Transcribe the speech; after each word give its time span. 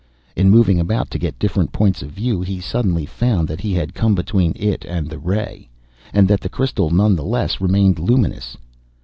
In 0.35 0.49
moving 0.49 0.79
about 0.79 1.11
to 1.11 1.19
get 1.19 1.37
different 1.37 1.71
points 1.71 2.01
of 2.01 2.09
view, 2.09 2.41
he 2.41 2.59
suddenly 2.59 3.05
found 3.05 3.47
that 3.47 3.61
he 3.61 3.71
had 3.75 3.93
come 3.93 4.15
between 4.15 4.51
it 4.55 4.83
and 4.85 5.07
the 5.07 5.19
ray, 5.19 5.69
and 6.11 6.27
that 6.27 6.41
the 6.41 6.49
crystal 6.49 6.89
none 6.89 7.15
the 7.15 7.23
less 7.23 7.61
remained 7.61 7.99
luminous. 7.99 8.57